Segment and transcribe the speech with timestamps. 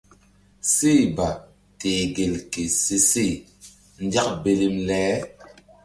[0.75, 1.29] Seh ba
[1.79, 3.27] teh gel ke se she
[4.05, 5.03] nzak belem le.